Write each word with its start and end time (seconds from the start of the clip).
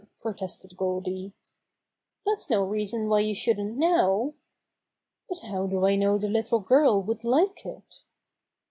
pro 0.19 0.33
tested 0.33 0.75
Goldy. 0.77 1.31
"That's 2.25 2.49
no 2.49 2.63
reason 2.63 3.07
why 3.07 3.19
you 3.19 3.35
shouldn't 3.35 3.77
now." 3.77 4.33
"But 5.29 5.41
how 5.41 5.67
do 5.67 5.85
I 5.85 5.95
know 5.95 6.17
the 6.17 6.27
little 6.27 6.59
girl 6.59 7.03
would 7.03 7.23
like 7.23 7.67
it?" 7.67 8.01